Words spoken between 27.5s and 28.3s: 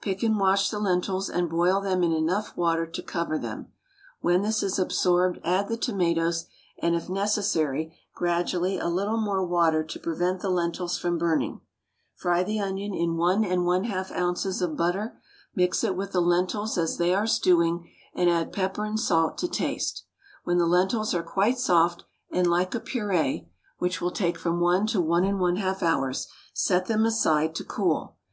to cool.